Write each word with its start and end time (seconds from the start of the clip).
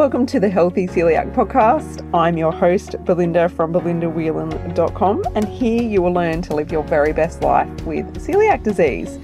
Welcome 0.00 0.24
to 0.28 0.40
the 0.40 0.48
Healthy 0.48 0.86
Celiac 0.86 1.34
Podcast. 1.34 2.08
I'm 2.14 2.38
your 2.38 2.52
host, 2.52 2.96
Belinda 3.04 3.50
from 3.50 3.70
belindawhelan.com, 3.70 5.24
and 5.34 5.46
here 5.46 5.82
you 5.82 6.00
will 6.00 6.14
learn 6.14 6.40
to 6.40 6.54
live 6.54 6.72
your 6.72 6.82
very 6.84 7.12
best 7.12 7.42
life 7.42 7.68
with 7.84 8.06
celiac 8.16 8.62
disease. 8.62 9.18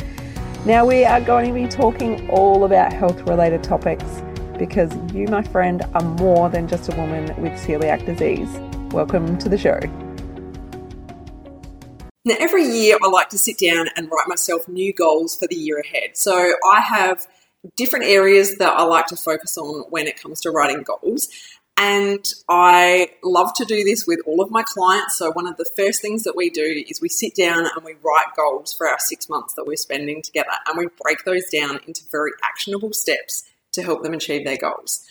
Now, 0.66 0.84
we 0.84 1.06
are 1.06 1.22
going 1.22 1.46
to 1.46 1.54
be 1.54 1.66
talking 1.66 2.28
all 2.28 2.64
about 2.64 2.92
health 2.92 3.22
related 3.22 3.64
topics 3.64 4.04
because 4.58 4.94
you, 5.14 5.26
my 5.28 5.42
friend, 5.42 5.82
are 5.94 6.02
more 6.02 6.50
than 6.50 6.68
just 6.68 6.92
a 6.92 6.96
woman 6.96 7.24
with 7.40 7.52
celiac 7.52 8.04
disease. 8.04 8.50
Welcome 8.92 9.38
to 9.38 9.48
the 9.48 9.56
show. 9.56 9.80
Now, 12.26 12.34
every 12.38 12.64
year 12.64 12.98
I 13.02 13.08
like 13.08 13.30
to 13.30 13.38
sit 13.38 13.58
down 13.58 13.88
and 13.96 14.10
write 14.10 14.28
myself 14.28 14.68
new 14.68 14.92
goals 14.92 15.38
for 15.38 15.46
the 15.46 15.56
year 15.56 15.78
ahead. 15.78 16.18
So 16.18 16.52
I 16.70 16.82
have 16.82 17.26
different 17.76 18.06
areas 18.06 18.56
that 18.58 18.72
I 18.72 18.82
like 18.84 19.06
to 19.06 19.16
focus 19.16 19.56
on 19.58 19.84
when 19.90 20.06
it 20.06 20.20
comes 20.20 20.40
to 20.42 20.50
writing 20.50 20.82
goals. 20.82 21.28
And 21.78 22.26
I 22.48 23.10
love 23.22 23.52
to 23.54 23.64
do 23.66 23.84
this 23.84 24.06
with 24.06 24.20
all 24.26 24.40
of 24.40 24.50
my 24.50 24.62
clients. 24.62 25.18
So, 25.18 25.30
one 25.32 25.46
of 25.46 25.58
the 25.58 25.70
first 25.76 26.00
things 26.00 26.22
that 26.24 26.34
we 26.34 26.48
do 26.48 26.84
is 26.88 27.02
we 27.02 27.10
sit 27.10 27.34
down 27.34 27.66
and 27.66 27.84
we 27.84 27.94
write 28.02 28.34
goals 28.34 28.72
for 28.72 28.88
our 28.88 28.98
six 28.98 29.28
months 29.28 29.52
that 29.54 29.66
we're 29.66 29.76
spending 29.76 30.22
together. 30.22 30.52
And 30.66 30.78
we 30.78 30.88
break 31.02 31.24
those 31.24 31.50
down 31.50 31.80
into 31.86 32.02
very 32.10 32.30
actionable 32.42 32.94
steps 32.94 33.44
to 33.72 33.82
help 33.82 34.02
them 34.02 34.14
achieve 34.14 34.46
their 34.46 34.56
goals. 34.56 35.04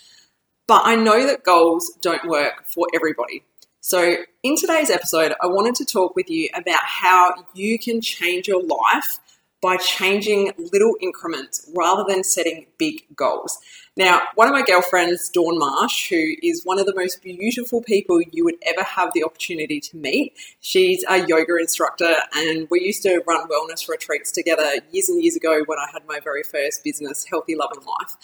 But 0.66 0.82
I 0.84 0.96
know 0.96 1.24
that 1.24 1.44
goals 1.44 1.92
don't 2.02 2.26
work 2.26 2.66
for 2.66 2.88
everybody. 2.92 3.44
So, 3.80 4.16
in 4.42 4.56
today's 4.56 4.90
episode, 4.90 5.34
I 5.40 5.46
wanted 5.46 5.76
to 5.76 5.84
talk 5.84 6.16
with 6.16 6.28
you 6.28 6.48
about 6.52 6.82
how 6.82 7.32
you 7.54 7.78
can 7.78 8.00
change 8.00 8.48
your 8.48 8.64
life 8.64 9.20
by 9.66 9.76
changing 9.78 10.52
little 10.72 10.94
increments 11.00 11.68
rather 11.74 12.04
than 12.06 12.22
setting 12.22 12.66
big 12.78 13.02
goals. 13.16 13.58
Now, 13.96 14.22
one 14.36 14.46
of 14.46 14.54
my 14.54 14.62
girlfriends, 14.62 15.28
Dawn 15.28 15.58
Marsh, 15.58 16.08
who 16.08 16.34
is 16.40 16.64
one 16.64 16.78
of 16.78 16.86
the 16.86 16.94
most 16.94 17.20
beautiful 17.20 17.82
people 17.82 18.22
you 18.30 18.44
would 18.44 18.54
ever 18.64 18.84
have 18.84 19.12
the 19.12 19.24
opportunity 19.24 19.80
to 19.80 19.96
meet, 19.96 20.34
she's 20.60 21.04
a 21.08 21.26
yoga 21.26 21.56
instructor, 21.58 22.14
and 22.36 22.68
we 22.70 22.80
used 22.80 23.02
to 23.02 23.20
run 23.26 23.48
wellness 23.48 23.88
retreats 23.88 24.30
together 24.30 24.70
years 24.92 25.08
and 25.08 25.20
years 25.20 25.34
ago 25.34 25.64
when 25.66 25.80
I 25.80 25.88
had 25.92 26.06
my 26.06 26.20
very 26.20 26.44
first 26.44 26.84
business, 26.84 27.26
Healthy 27.28 27.56
Loving 27.56 27.84
Life. 27.84 28.16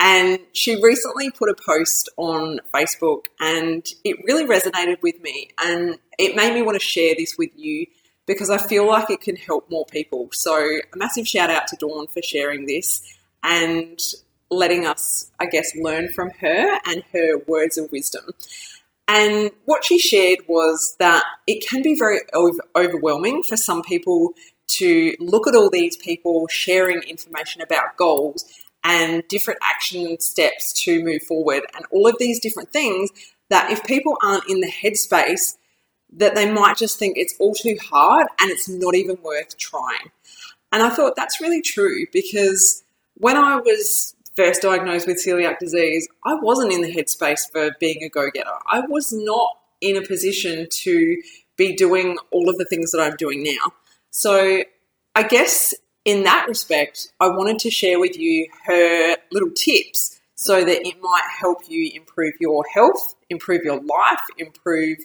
And 0.00 0.38
she 0.54 0.82
recently 0.82 1.30
put 1.30 1.50
a 1.50 1.54
post 1.54 2.08
on 2.16 2.60
Facebook, 2.72 3.26
and 3.40 3.86
it 4.04 4.16
really 4.24 4.46
resonated 4.46 5.02
with 5.02 5.20
me, 5.20 5.50
and 5.62 5.98
it 6.18 6.34
made 6.34 6.54
me 6.54 6.62
want 6.62 6.76
to 6.76 6.82
share 6.84 7.14
this 7.14 7.36
with 7.36 7.50
you 7.56 7.88
because 8.28 8.50
I 8.50 8.58
feel 8.58 8.86
like 8.86 9.10
it 9.10 9.22
can 9.22 9.34
help 9.34 9.68
more 9.70 9.86
people. 9.86 10.28
So, 10.32 10.54
a 10.54 10.96
massive 10.96 11.26
shout 11.26 11.50
out 11.50 11.66
to 11.68 11.76
Dawn 11.76 12.06
for 12.06 12.22
sharing 12.22 12.66
this 12.66 13.02
and 13.42 13.98
letting 14.50 14.86
us, 14.86 15.32
I 15.40 15.46
guess, 15.46 15.74
learn 15.74 16.12
from 16.12 16.30
her 16.40 16.78
and 16.86 17.02
her 17.12 17.38
words 17.48 17.76
of 17.76 17.90
wisdom. 17.90 18.24
And 19.08 19.50
what 19.64 19.84
she 19.84 19.98
shared 19.98 20.40
was 20.46 20.94
that 20.98 21.24
it 21.46 21.66
can 21.66 21.82
be 21.82 21.96
very 21.98 22.20
overwhelming 22.76 23.42
for 23.42 23.56
some 23.56 23.82
people 23.82 24.34
to 24.68 25.14
look 25.18 25.48
at 25.48 25.54
all 25.54 25.70
these 25.70 25.96
people 25.96 26.46
sharing 26.48 27.00
information 27.02 27.62
about 27.62 27.96
goals 27.96 28.44
and 28.84 29.26
different 29.28 29.58
action 29.62 30.20
steps 30.20 30.72
to 30.84 31.02
move 31.02 31.22
forward, 31.22 31.62
and 31.74 31.84
all 31.90 32.06
of 32.06 32.16
these 32.18 32.38
different 32.38 32.70
things 32.70 33.10
that 33.50 33.70
if 33.70 33.82
people 33.84 34.16
aren't 34.22 34.48
in 34.48 34.60
the 34.60 34.70
headspace 34.70 35.56
that 36.16 36.34
they 36.34 36.50
might 36.50 36.76
just 36.76 36.98
think 36.98 37.16
it's 37.16 37.34
all 37.38 37.54
too 37.54 37.76
hard 37.82 38.26
and 38.40 38.50
it's 38.50 38.68
not 38.68 38.94
even 38.94 39.16
worth 39.22 39.56
trying. 39.58 40.10
And 40.72 40.82
I 40.82 40.90
thought 40.90 41.16
that's 41.16 41.40
really 41.40 41.62
true 41.62 42.06
because 42.12 42.82
when 43.14 43.36
I 43.36 43.56
was 43.56 44.14
first 44.36 44.62
diagnosed 44.62 45.06
with 45.06 45.22
celiac 45.24 45.58
disease, 45.58 46.08
I 46.24 46.34
wasn't 46.34 46.72
in 46.72 46.82
the 46.82 46.94
headspace 46.94 47.50
for 47.50 47.70
being 47.80 48.02
a 48.02 48.08
go 48.08 48.30
getter. 48.32 48.50
I 48.66 48.80
was 48.80 49.12
not 49.12 49.50
in 49.80 49.96
a 49.96 50.02
position 50.02 50.66
to 50.70 51.22
be 51.56 51.74
doing 51.74 52.18
all 52.30 52.48
of 52.48 52.56
the 52.56 52.64
things 52.64 52.92
that 52.92 53.00
I'm 53.00 53.16
doing 53.16 53.42
now. 53.42 53.72
So 54.10 54.62
I 55.14 55.22
guess 55.24 55.74
in 56.04 56.22
that 56.24 56.46
respect, 56.48 57.12
I 57.20 57.28
wanted 57.28 57.58
to 57.60 57.70
share 57.70 57.98
with 57.98 58.16
you 58.16 58.48
her 58.64 59.16
little 59.32 59.50
tips 59.50 60.20
so 60.36 60.64
that 60.64 60.86
it 60.86 61.02
might 61.02 61.28
help 61.40 61.62
you 61.68 61.90
improve 61.94 62.34
your 62.40 62.64
health, 62.72 63.14
improve 63.28 63.62
your 63.64 63.80
life, 63.82 64.20
improve 64.38 64.98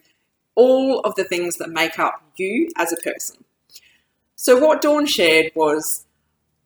all 0.56 1.00
of 1.02 1.16
the 1.16 1.24
things 1.24 1.58
that 1.58 1.70
make 1.70 2.00
up 2.00 2.24
you 2.36 2.70
as 2.78 2.94
a 2.94 2.98
person. 2.98 3.44
So, 4.36 4.58
what 4.58 4.82
Dawn 4.82 5.06
shared 5.06 5.52
was 5.56 6.06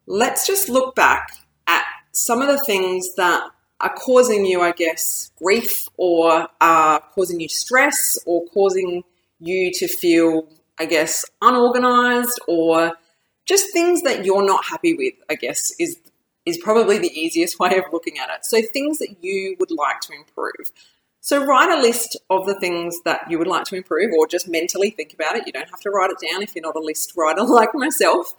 let's 0.05 0.47
just 0.47 0.69
look 0.69 0.95
back 0.95 1.31
at 1.67 1.85
some 2.11 2.41
of 2.41 2.47
the 2.47 2.63
things 2.63 3.15
that 3.15 3.49
are 3.79 3.93
causing 3.93 4.45
you, 4.45 4.61
I 4.61 4.71
guess, 4.71 5.31
grief 5.37 5.87
or 5.97 6.47
are 6.59 6.99
causing 7.13 7.39
you 7.39 7.49
stress 7.49 8.17
or 8.25 8.45
causing 8.47 9.03
you 9.39 9.71
to 9.73 9.87
feel, 9.87 10.47
I 10.79 10.85
guess, 10.85 11.23
unorganized 11.41 12.39
or 12.47 12.93
just 13.45 13.71
things 13.71 14.01
that 14.01 14.25
you're 14.25 14.45
not 14.45 14.65
happy 14.65 14.95
with, 14.95 15.13
I 15.29 15.35
guess, 15.35 15.71
is 15.79 15.99
is 16.45 16.57
probably 16.57 16.97
the 16.97 17.11
easiest 17.11 17.59
way 17.59 17.77
of 17.77 17.83
looking 17.91 18.17
at 18.17 18.29
it. 18.29 18.45
So 18.45 18.61
things 18.73 18.99
that 18.99 19.23
you 19.23 19.55
would 19.59 19.71
like 19.71 20.01
to 20.01 20.13
improve. 20.13 20.71
So 21.27 21.43
write 21.43 21.77
a 21.77 21.81
list 21.81 22.15
of 22.29 22.45
the 22.45 22.57
things 22.57 23.01
that 23.03 23.29
you 23.29 23.37
would 23.37 23.49
like 23.49 23.65
to 23.65 23.75
improve 23.75 24.13
or 24.17 24.27
just 24.27 24.47
mentally 24.47 24.91
think 24.91 25.13
about 25.13 25.35
it. 25.35 25.45
You 25.45 25.51
don't 25.51 25.69
have 25.69 25.81
to 25.81 25.89
write 25.89 26.09
it 26.09 26.25
down 26.25 26.41
if 26.41 26.55
you're 26.55 26.61
not 26.61 26.77
a 26.77 26.79
list 26.79 27.17
writer 27.17 27.43
like 27.43 27.75
myself. 27.75 28.33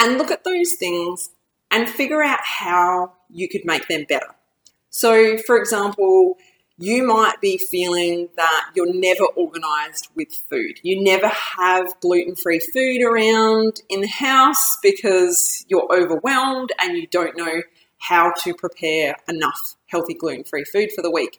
And 0.00 0.18
look 0.18 0.32
at 0.32 0.42
those 0.42 0.72
things 0.80 1.30
and 1.70 1.88
figure 1.88 2.24
out 2.24 2.40
how 2.42 3.12
you 3.28 3.48
could 3.48 3.64
make 3.64 3.86
them 3.86 4.04
better. 4.08 4.34
So, 4.88 5.38
for 5.38 5.56
example, 5.56 6.38
you 6.76 7.06
might 7.06 7.40
be 7.40 7.56
feeling 7.56 8.30
that 8.34 8.70
you're 8.74 8.92
never 8.92 9.26
organized 9.36 10.08
with 10.16 10.34
food. 10.50 10.80
You 10.82 11.00
never 11.00 11.28
have 11.28 12.00
gluten 12.00 12.34
free 12.34 12.58
food 12.58 13.00
around 13.00 13.80
in 13.88 14.00
the 14.00 14.08
house 14.08 14.76
because 14.82 15.64
you're 15.68 15.86
overwhelmed 15.88 16.72
and 16.80 16.96
you 16.96 17.06
don't 17.06 17.36
know 17.36 17.62
how 18.00 18.32
to 18.42 18.54
prepare 18.54 19.16
enough 19.28 19.76
healthy 19.86 20.14
gluten 20.14 20.44
free 20.44 20.64
food 20.64 20.90
for 20.94 21.02
the 21.02 21.10
week. 21.10 21.38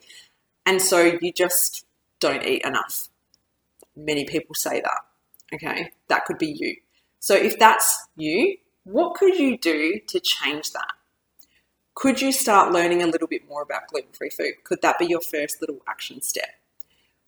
And 0.64 0.80
so 0.80 1.18
you 1.20 1.32
just 1.32 1.84
don't 2.20 2.44
eat 2.46 2.62
enough. 2.64 3.08
Many 3.96 4.24
people 4.24 4.54
say 4.54 4.80
that. 4.80 5.00
Okay, 5.54 5.90
that 6.08 6.24
could 6.24 6.38
be 6.38 6.56
you. 6.58 6.76
So 7.18 7.34
if 7.34 7.58
that's 7.58 8.06
you, 8.16 8.56
what 8.84 9.14
could 9.14 9.38
you 9.38 9.58
do 9.58 10.00
to 10.08 10.20
change 10.20 10.70
that? 10.72 10.92
Could 11.94 12.22
you 12.22 12.32
start 12.32 12.72
learning 12.72 13.02
a 13.02 13.06
little 13.06 13.28
bit 13.28 13.46
more 13.48 13.62
about 13.62 13.88
gluten 13.88 14.12
free 14.12 14.30
food? 14.30 14.54
Could 14.64 14.80
that 14.82 14.98
be 14.98 15.06
your 15.06 15.20
first 15.20 15.60
little 15.60 15.80
action 15.86 16.22
step? 16.22 16.48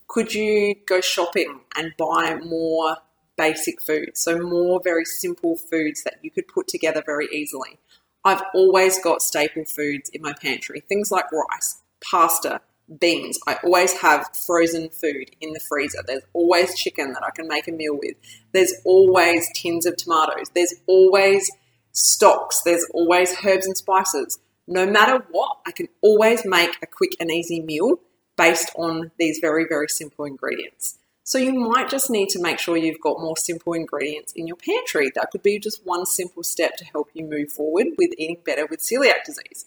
Could 0.09 0.33
you 0.33 0.75
go 0.87 1.01
shopping 1.01 1.61
and 1.77 1.93
buy 1.99 2.37
more 2.37 2.97
basic 3.37 3.83
foods? 3.83 4.21
So, 4.21 4.39
more 4.39 4.81
very 4.83 5.05
simple 5.05 5.57
foods 5.57 6.03
that 6.05 6.19
you 6.23 6.31
could 6.31 6.49
put 6.49 6.67
together 6.67 7.03
very 7.05 7.29
easily. 7.31 7.79
I've 8.25 8.43
always 8.55 8.99
got 9.01 9.23
staple 9.23 9.65
foods 9.65 10.11
in 10.11 10.23
my 10.23 10.33
pantry, 10.33 10.81
things 10.81 11.11
like 11.11 11.27
rice, 11.31 11.83
pasta, 12.03 12.61
beans. 13.01 13.39
I 13.47 13.59
always 13.65 13.99
have 14.01 14.29
frozen 14.47 14.89
food 14.91 15.31
in 15.41 15.53
the 15.53 15.61
freezer. 15.61 16.03
There's 16.07 16.23
always 16.33 16.75
chicken 16.75 17.13
that 17.13 17.23
I 17.23 17.31
can 17.31 17.49
make 17.49 17.69
a 17.69 17.73
meal 17.73 17.99
with. 17.99 18.17
There's 18.53 18.75
always 18.85 19.47
tins 19.55 19.87
of 19.87 19.97
tomatoes. 19.97 20.51
There's 20.55 20.75
always 20.87 21.51
stocks. 21.93 22.63
There's 22.65 22.87
always 22.93 23.35
herbs 23.45 23.67
and 23.67 23.77
spices. 23.77 24.39
No 24.67 24.87
matter 24.87 25.25
what, 25.31 25.59
I 25.67 25.73
can 25.73 25.89
always 26.01 26.45
make 26.45 26.77
a 26.83 26.87
quick 26.87 27.13
and 27.21 27.31
easy 27.31 27.61
meal 27.61 28.01
based 28.37 28.71
on 28.77 29.11
these 29.19 29.39
very, 29.41 29.67
very 29.69 29.89
simple 29.89 30.25
ingredients. 30.25 30.99
So 31.27 31.39
you 31.39 31.55
might 31.55 31.89
just 31.89 32.11
need 32.11 32.29
to 32.31 32.43
make 32.43 32.59
sure 32.59 32.77
you've 32.77 33.01
got 33.01 33.19
more 33.19 33.37
simple 33.39 33.73
ingredients 33.73 34.35
in 34.37 34.47
your 34.47 34.59
pantry. 34.59 35.11
That 35.15 35.31
could 35.31 35.43
be 35.43 35.59
just 35.59 35.85
one 35.87 36.05
simple 36.05 36.43
step 36.43 36.77
to 36.77 36.85
help 36.85 37.09
you 37.15 37.25
move 37.25 37.51
forward 37.51 37.87
with 37.97 38.11
eating 38.19 38.43
better 38.45 38.67
with 38.67 38.81
celiac 38.81 39.25
disease. 39.25 39.65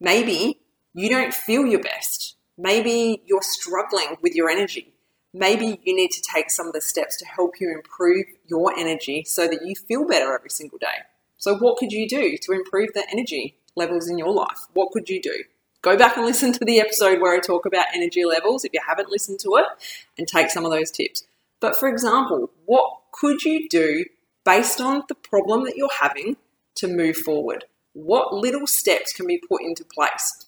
Maybe 0.00 0.60
you 0.94 1.10
don't 1.10 1.34
feel 1.34 1.66
your 1.66 1.82
best. 1.82 2.36
Maybe 2.56 3.22
you're 3.26 3.42
struggling 3.42 4.16
with 4.22 4.34
your 4.34 4.48
energy. 4.48 4.94
Maybe 5.34 5.78
you 5.84 5.94
need 5.94 6.12
to 6.12 6.22
take 6.22 6.50
some 6.50 6.68
of 6.68 6.72
the 6.72 6.80
steps 6.80 7.18
to 7.18 7.26
help 7.26 7.60
you 7.60 7.70
improve 7.74 8.24
your 8.46 8.72
energy 8.78 9.24
so 9.24 9.46
that 9.46 9.60
you 9.62 9.74
feel 9.74 10.06
better 10.06 10.34
every 10.34 10.50
single 10.50 10.78
day. 10.78 11.02
So, 11.36 11.58
what 11.58 11.76
could 11.76 11.92
you 11.92 12.08
do 12.08 12.38
to 12.40 12.52
improve 12.52 12.90
the 12.94 13.04
energy 13.10 13.58
levels 13.76 14.08
in 14.08 14.16
your 14.16 14.32
life? 14.32 14.60
What 14.72 14.92
could 14.92 15.10
you 15.10 15.20
do? 15.20 15.42
Go 15.84 15.98
back 15.98 16.16
and 16.16 16.24
listen 16.24 16.50
to 16.50 16.64
the 16.64 16.80
episode 16.80 17.20
where 17.20 17.36
I 17.36 17.40
talk 17.40 17.66
about 17.66 17.84
energy 17.94 18.24
levels 18.24 18.64
if 18.64 18.72
you 18.72 18.80
haven't 18.88 19.10
listened 19.10 19.38
to 19.40 19.56
it 19.56 19.66
and 20.16 20.26
take 20.26 20.48
some 20.48 20.64
of 20.64 20.70
those 20.70 20.90
tips. 20.90 21.24
But 21.60 21.76
for 21.76 21.90
example, 21.90 22.50
what 22.64 22.90
could 23.12 23.42
you 23.42 23.68
do 23.68 24.06
based 24.46 24.80
on 24.80 25.02
the 25.08 25.14
problem 25.14 25.64
that 25.64 25.76
you're 25.76 25.90
having 26.00 26.38
to 26.76 26.88
move 26.88 27.18
forward? 27.18 27.66
What 27.92 28.32
little 28.32 28.66
steps 28.66 29.12
can 29.12 29.26
be 29.26 29.36
put 29.36 29.60
into 29.60 29.84
place? 29.84 30.46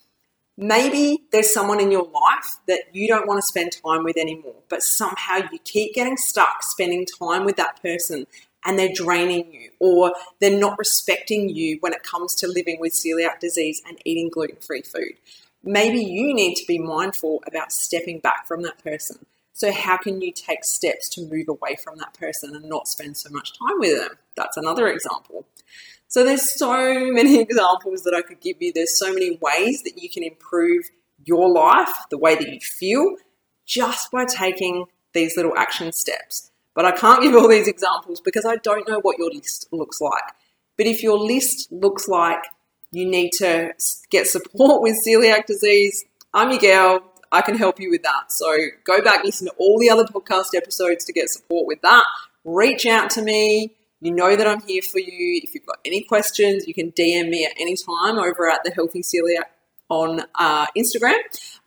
Maybe 0.56 1.24
there's 1.32 1.52
someone 1.52 1.80
in 1.80 1.90
your 1.90 2.04
life 2.04 2.56
that 2.66 2.84
you 2.94 3.06
don't 3.06 3.26
want 3.26 3.36
to 3.36 3.46
spend 3.46 3.72
time 3.72 4.04
with 4.04 4.16
anymore, 4.16 4.62
but 4.70 4.82
somehow 4.82 5.40
you 5.52 5.58
keep 5.64 5.94
getting 5.94 6.16
stuck 6.16 6.62
spending 6.62 7.04
time 7.04 7.44
with 7.44 7.56
that 7.56 7.82
person 7.82 8.26
and 8.66 8.78
they're 8.78 8.92
draining 8.92 9.52
you, 9.52 9.70
or 9.80 10.12
they're 10.40 10.58
not 10.58 10.78
respecting 10.78 11.48
you 11.48 11.78
when 11.80 11.94
it 11.94 12.02
comes 12.02 12.34
to 12.34 12.48
living 12.48 12.78
with 12.80 12.92
celiac 12.92 13.38
disease 13.40 13.80
and 13.86 13.98
eating 14.04 14.28
gluten 14.28 14.56
free 14.60 14.82
food. 14.82 15.14
Maybe 15.62 15.98
you 15.98 16.34
need 16.34 16.56
to 16.56 16.64
be 16.66 16.78
mindful 16.78 17.42
about 17.46 17.72
stepping 17.72 18.18
back 18.18 18.46
from 18.46 18.62
that 18.62 18.82
person. 18.82 19.24
So, 19.52 19.72
how 19.72 19.96
can 19.96 20.20
you 20.20 20.32
take 20.32 20.64
steps 20.64 21.08
to 21.10 21.22
move 21.22 21.48
away 21.48 21.76
from 21.82 21.96
that 21.98 22.12
person 22.12 22.54
and 22.54 22.68
not 22.68 22.88
spend 22.88 23.16
so 23.16 23.30
much 23.30 23.58
time 23.58 23.78
with 23.78 23.98
them? 23.98 24.18
That's 24.36 24.58
another 24.58 24.88
example. 24.88 25.46
So, 26.08 26.24
there's 26.24 26.58
so 26.58 27.10
many 27.12 27.40
examples 27.40 28.02
that 28.02 28.14
I 28.14 28.20
could 28.20 28.40
give 28.40 28.56
you. 28.60 28.72
There's 28.74 28.98
so 28.98 29.14
many 29.14 29.38
ways 29.40 29.82
that 29.84 29.94
you 29.96 30.10
can 30.10 30.22
improve 30.22 30.84
your 31.24 31.48
life, 31.48 31.92
the 32.10 32.18
way 32.18 32.34
that 32.34 32.48
you 32.48 32.60
feel, 32.60 33.16
just 33.64 34.10
by 34.10 34.26
taking 34.26 34.86
these 35.14 35.36
little 35.36 35.56
action 35.56 35.90
steps. 35.92 36.50
But 36.76 36.84
I 36.84 36.92
can't 36.92 37.22
give 37.22 37.34
all 37.34 37.48
these 37.48 37.66
examples 37.66 38.20
because 38.20 38.44
I 38.44 38.56
don't 38.56 38.86
know 38.86 39.00
what 39.00 39.18
your 39.18 39.30
list 39.30 39.66
looks 39.72 39.98
like. 39.98 40.22
But 40.76 40.86
if 40.86 41.02
your 41.02 41.18
list 41.18 41.72
looks 41.72 42.06
like 42.06 42.44
you 42.92 43.08
need 43.08 43.30
to 43.38 43.72
get 44.10 44.26
support 44.26 44.82
with 44.86 45.02
celiac 45.04 45.46
disease, 45.46 46.04
I'm 46.34 46.50
your 46.50 46.60
girl. 46.60 47.12
I 47.32 47.40
can 47.40 47.56
help 47.56 47.80
you 47.80 47.90
with 47.90 48.02
that. 48.02 48.30
So 48.30 48.54
go 48.84 49.02
back, 49.02 49.24
listen 49.24 49.48
to 49.48 49.54
all 49.56 49.78
the 49.78 49.88
other 49.88 50.04
podcast 50.04 50.54
episodes 50.54 51.04
to 51.06 51.14
get 51.14 51.30
support 51.30 51.66
with 51.66 51.80
that. 51.80 52.04
Reach 52.44 52.84
out 52.84 53.08
to 53.10 53.22
me. 53.22 53.74
You 54.00 54.12
know 54.12 54.36
that 54.36 54.46
I'm 54.46 54.60
here 54.60 54.82
for 54.82 55.00
you. 55.00 55.40
If 55.42 55.54
you've 55.54 55.64
got 55.64 55.78
any 55.84 56.02
questions, 56.02 56.68
you 56.68 56.74
can 56.74 56.92
DM 56.92 57.30
me 57.30 57.46
at 57.46 57.52
any 57.58 57.74
time 57.74 58.18
over 58.18 58.48
at 58.50 58.62
the 58.64 58.70
Healthy 58.70 59.00
Celiac 59.00 59.46
on 59.88 60.22
uh, 60.34 60.66
Instagram, 60.76 61.16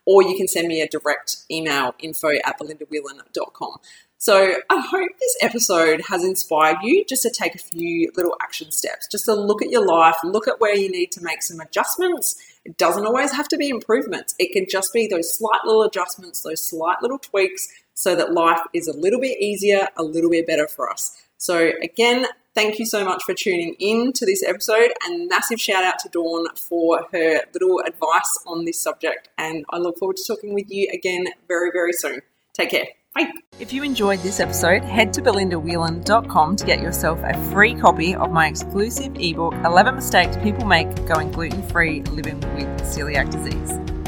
or 0.06 0.22
you 0.22 0.36
can 0.36 0.46
send 0.46 0.68
me 0.68 0.80
a 0.80 0.88
direct 0.88 1.38
email 1.50 1.94
info 1.98 2.30
at 2.44 2.58
belindawhelan.com. 2.58 3.78
So 4.22 4.56
I 4.68 4.80
hope 4.80 5.12
this 5.18 5.36
episode 5.40 6.02
has 6.08 6.22
inspired 6.22 6.76
you 6.82 7.06
just 7.06 7.22
to 7.22 7.30
take 7.30 7.54
a 7.54 7.58
few 7.58 8.12
little 8.14 8.36
action 8.42 8.70
steps, 8.70 9.08
just 9.10 9.24
to 9.24 9.34
look 9.34 9.62
at 9.62 9.70
your 9.70 9.86
life, 9.86 10.14
look 10.22 10.46
at 10.46 10.60
where 10.60 10.76
you 10.76 10.90
need 10.90 11.10
to 11.12 11.22
make 11.22 11.42
some 11.42 11.58
adjustments. 11.58 12.36
It 12.66 12.76
doesn't 12.76 13.06
always 13.06 13.32
have 13.32 13.48
to 13.48 13.56
be 13.56 13.70
improvements. 13.70 14.34
It 14.38 14.52
can 14.52 14.66
just 14.68 14.92
be 14.92 15.06
those 15.06 15.34
slight 15.34 15.60
little 15.64 15.84
adjustments, 15.84 16.42
those 16.42 16.62
slight 16.62 16.98
little 17.00 17.18
tweaks 17.18 17.68
so 17.94 18.14
that 18.14 18.34
life 18.34 18.60
is 18.74 18.86
a 18.88 18.92
little 18.92 19.20
bit 19.20 19.40
easier, 19.40 19.88
a 19.96 20.02
little 20.02 20.28
bit 20.28 20.46
better 20.46 20.68
for 20.68 20.90
us. 20.90 21.16
So 21.38 21.70
again, 21.82 22.26
thank 22.54 22.78
you 22.78 22.84
so 22.84 23.06
much 23.06 23.22
for 23.22 23.32
tuning 23.32 23.74
in 23.78 24.12
to 24.12 24.26
this 24.26 24.42
episode 24.46 24.92
and 25.06 25.30
massive 25.30 25.62
shout 25.62 25.82
out 25.82 25.98
to 26.00 26.10
Dawn 26.10 26.54
for 26.56 27.06
her 27.12 27.40
little 27.54 27.80
advice 27.86 28.38
on 28.46 28.66
this 28.66 28.78
subject. 28.78 29.30
And 29.38 29.64
I 29.70 29.78
look 29.78 29.96
forward 29.96 30.18
to 30.18 30.24
talking 30.26 30.52
with 30.52 30.70
you 30.70 30.90
again 30.92 31.28
very, 31.48 31.70
very 31.72 31.94
soon. 31.94 32.20
Take 32.52 32.72
care. 32.72 32.99
Bye. 33.14 33.32
If 33.58 33.72
you 33.72 33.82
enjoyed 33.82 34.20
this 34.20 34.40
episode, 34.40 34.82
head 34.82 35.12
to 35.14 35.22
belindawhelan.com 35.22 36.56
to 36.56 36.64
get 36.64 36.80
yourself 36.80 37.20
a 37.22 37.34
free 37.50 37.74
copy 37.74 38.14
of 38.14 38.32
my 38.32 38.46
exclusive 38.46 39.14
ebook, 39.16 39.54
11 39.64 39.96
Mistakes 39.96 40.36
People 40.38 40.64
Make 40.64 40.88
Going 41.06 41.30
Gluten 41.30 41.62
Free 41.68 42.02
Living 42.04 42.40
with 42.54 42.68
Celiac 42.80 43.30
Disease. 43.30 43.99